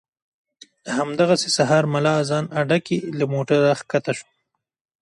همدغسې 0.97 1.49
سهار 1.57 1.83
ملا 1.93 2.13
اذان 2.21 2.45
اډه 2.59 2.77
کې 2.85 2.97
له 3.17 3.25
موټره 3.33 3.71
ښکته 3.79 4.11
شوم. 4.17 4.31